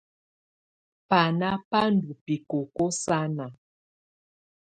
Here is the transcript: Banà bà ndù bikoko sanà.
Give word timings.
Banà 1.09 1.49
bà 1.69 1.81
ndù 1.93 2.11
bikoko 2.25 2.83
sanà. 3.01 3.45